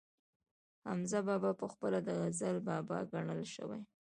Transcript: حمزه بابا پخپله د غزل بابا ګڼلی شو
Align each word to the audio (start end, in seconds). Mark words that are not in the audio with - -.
حمزه 0.87 1.19
بابا 1.27 1.51
پخپله 1.61 1.99
د 2.03 2.09
غزل 2.19 2.57
بابا 2.69 2.97
ګڼلی 3.11 3.47
شو 3.53 3.67